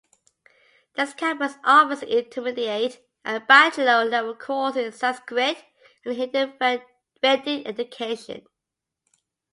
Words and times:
This 0.95 1.13
campus 1.13 1.57
offers 1.63 2.01
Intermediate 2.01 3.07
and 3.23 3.45
Bachelor 3.45 4.03
level 4.03 4.33
courses 4.35 4.83
in 4.83 4.91
Sanskrit 4.93 5.63
and 6.03 6.15
Hindu 6.17 6.53
Vedic 7.21 7.67
education. 7.67 8.43